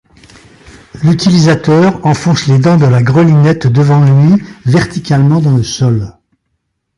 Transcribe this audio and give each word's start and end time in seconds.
L'utilisateur 1.03 2.03
enfonce 2.03 2.47
les 2.47 2.57
dents 2.57 2.77
de 2.77 2.87
la 2.87 3.03
grelinette 3.03 3.67
devant 3.67 4.03
lui 4.03 4.41
verticalement 4.65 5.39
dans 5.39 5.55
le 5.55 5.61
sol. 5.61 6.17